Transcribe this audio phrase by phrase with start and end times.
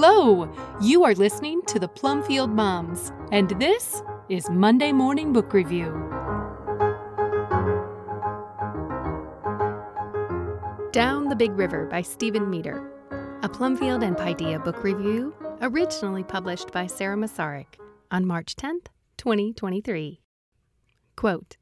[0.00, 0.48] Hello!
[0.80, 5.86] You are listening to the Plumfield Moms, and this is Monday Morning Book Review.
[10.92, 12.92] Down the Big River by Stephen Meader,
[13.42, 17.74] a Plumfield and Paideia book review, originally published by Sarah Masaryk
[18.12, 20.20] on March 10th, 2023.
[21.16, 21.56] Quote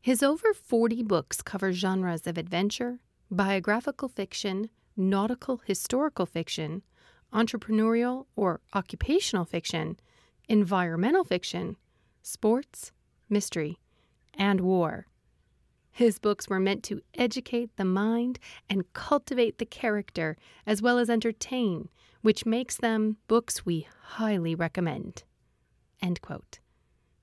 [0.00, 2.98] His over 40 books cover genres of adventure,
[3.30, 6.82] biographical fiction, nautical historical fiction,
[7.32, 9.98] entrepreneurial or occupational fiction,
[10.48, 11.76] environmental fiction,
[12.22, 12.92] sports,
[13.28, 13.78] mystery,
[14.34, 15.06] and war.
[15.90, 20.36] His books were meant to educate the mind and cultivate the character,
[20.66, 21.90] as well as entertain,
[22.22, 25.24] which makes them books we highly recommend.
[26.00, 26.60] End quote.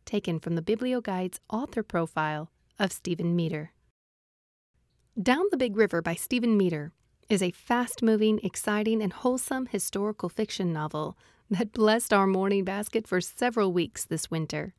[0.05, 3.71] Taken from the BiblioGuide's author profile of Stephen Meader.
[5.21, 6.93] Down the Big River by Stephen Meader
[7.29, 11.15] is a fast moving, exciting, and wholesome historical fiction novel
[11.49, 14.73] that blessed our morning basket for several weeks this winter.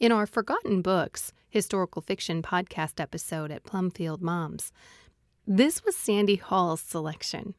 [0.00, 4.72] In our Forgotten Books historical fiction podcast episode at Plumfield Moms,
[5.46, 7.54] this was Sandy Hall's selection.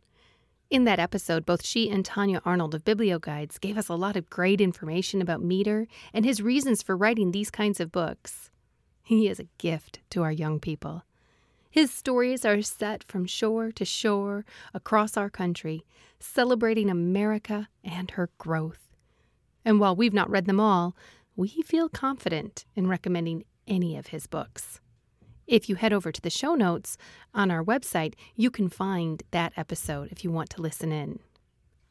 [0.69, 4.29] In that episode, both she and Tanya Arnold of BiblioGuides gave us a lot of
[4.29, 8.49] great information about Meader and his reasons for writing these kinds of books.
[9.01, 11.03] He is a gift to our young people.
[11.73, 15.83] His stories are set from shore to shore across our country,
[16.19, 18.91] celebrating America and her growth.
[19.65, 20.95] And while we've not read them all,
[21.35, 24.81] we feel confident in recommending any of his books.
[25.47, 26.95] If you head over to the show notes
[27.33, 31.21] on our website, you can find that episode if you want to listen in.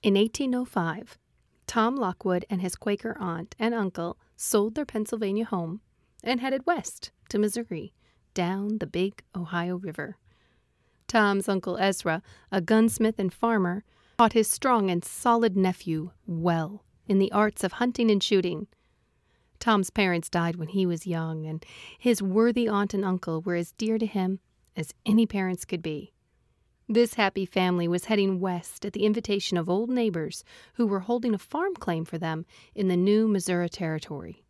[0.00, 1.18] In 1805,
[1.66, 5.80] Tom Lockwood and his Quaker aunt and uncle sold their Pennsylvania home
[6.22, 7.92] and headed west to Missouri
[8.34, 10.16] down the big Ohio River.
[11.08, 13.84] Tom's uncle Ezra, a gunsmith and farmer,
[14.18, 18.66] taught his strong and solid nephew well in the arts of hunting and shooting.
[19.58, 21.64] Tom's parents died when he was young, and
[21.98, 24.40] his worthy aunt and uncle were as dear to him
[24.74, 26.12] as any parents could be.
[26.88, 31.32] This happy family was heading west at the invitation of old neighbors who were holding
[31.32, 34.44] a farm claim for them in the new Missouri Territory.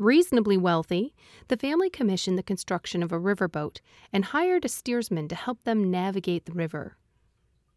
[0.00, 1.12] Reasonably wealthy,
[1.48, 3.80] the family commissioned the construction of a riverboat
[4.14, 6.96] and hired a steersman to help them navigate the river.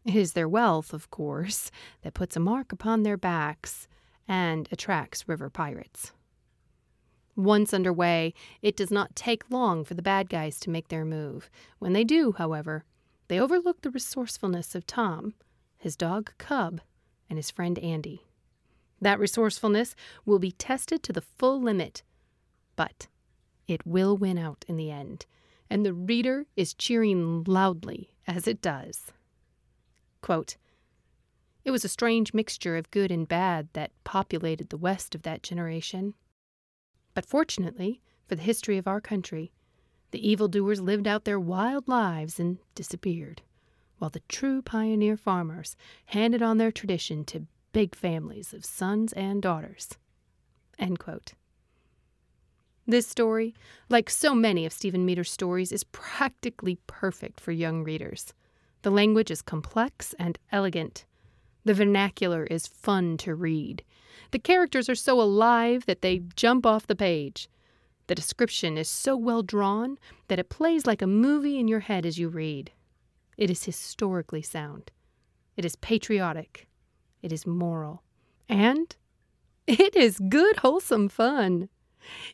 [0.05, 1.69] It is their wealth, of course,
[2.01, 3.89] that puts a mark upon their backs
[4.25, 6.13] and attracts river pirates.
[7.35, 11.49] Once underway, it does not take long for the bad guys to make their move.
[11.79, 12.85] When they do, however,
[13.27, 15.33] they overlook the resourcefulness of Tom,
[15.77, 16.79] his dog Cub,
[17.29, 18.23] and his friend Andy.
[19.01, 19.93] That resourcefulness
[20.25, 22.01] will be tested to the full limit
[22.75, 23.07] but
[23.67, 25.25] it will win out in the end,
[25.69, 29.11] and the reader is cheering loudly as it does.
[30.21, 30.57] Quote,
[31.65, 35.43] it was a strange mixture of good and bad that populated the West of that
[35.43, 36.13] generation.
[37.13, 39.51] But fortunately, for the history of our country,
[40.11, 43.41] the evildoers lived out their wild lives and disappeared,
[43.97, 45.75] while the true pioneer farmers
[46.07, 49.89] handed on their tradition to big families of sons and daughters.
[52.85, 53.55] This story,
[53.89, 58.33] like so many of Stephen Meader's stories, is practically perfect for young readers.
[58.81, 61.05] The language is complex and elegant.
[61.63, 63.83] The vernacular is fun to read.
[64.31, 67.47] The characters are so alive that they jump off the page.
[68.07, 72.05] The description is so well drawn that it plays like a movie in your head
[72.05, 72.71] as you read.
[73.37, 74.91] It is historically sound.
[75.55, 76.67] It is patriotic.
[77.21, 78.03] It is moral.
[78.49, 78.93] And
[79.67, 81.69] it is good, wholesome fun.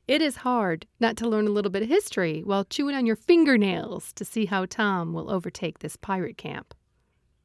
[0.07, 3.15] It is hard not to learn a little bit of history while chewing on your
[3.15, 6.73] fingernails to see how Tom will overtake this pirate camp.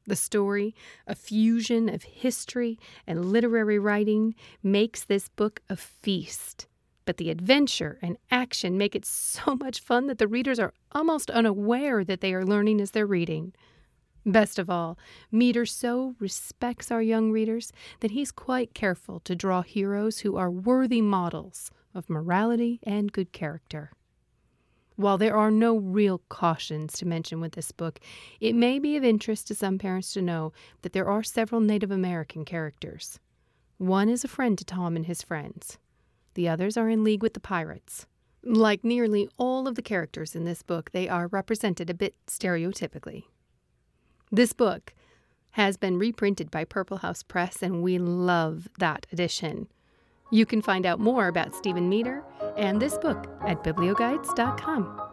[0.07, 0.75] The story,
[1.07, 2.77] a fusion of history
[3.07, 6.67] and literary writing, makes this book a feast.
[7.05, 11.31] But the adventure and action make it so much fun that the readers are almost
[11.31, 13.53] unaware that they are learning as they're reading.
[14.27, 14.97] Best of all,
[15.31, 20.49] Meader so respects our young readers that he's quite careful to draw heroes who are
[20.49, 23.91] worthy models of morality and good character.
[24.97, 27.99] While there are no real cautions to mention with this book,
[28.39, 30.53] it may be of interest to some parents to know
[30.83, 33.19] that there are several Native American characters.
[33.77, 35.77] One is a friend to Tom and his friends.
[36.35, 38.05] The others are in league with the pirates.
[38.43, 43.23] Like nearly all of the characters in this book, they are represented a bit stereotypically.
[44.31, 44.93] This book
[45.51, 49.67] has been reprinted by Purple House Press, and we love that edition.
[50.31, 52.23] You can find out more about Stephen Meader
[52.57, 55.04] and this book at biblioguides.com.